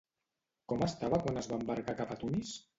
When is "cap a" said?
2.03-2.21